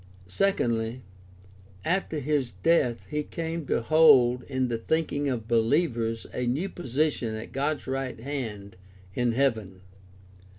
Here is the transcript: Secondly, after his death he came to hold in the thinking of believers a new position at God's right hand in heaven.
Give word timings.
Secondly, 0.25 1.03
after 1.85 2.17
his 2.17 2.53
death 2.63 3.05
he 3.11 3.21
came 3.21 3.67
to 3.67 3.83
hold 3.83 4.41
in 4.45 4.67
the 4.67 4.79
thinking 4.79 5.29
of 5.29 5.47
believers 5.47 6.25
a 6.33 6.47
new 6.47 6.69
position 6.69 7.35
at 7.35 7.51
God's 7.51 7.85
right 7.85 8.19
hand 8.19 8.77
in 9.13 9.33
heaven. 9.33 9.81